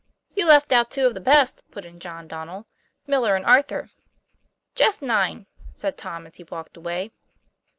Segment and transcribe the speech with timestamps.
[0.35, 2.65] "You left out two of the best," put in John Don nel
[3.05, 3.91] "Miller and Arthur."
[4.73, 7.11] "Just nine," said Tom, as he walked away.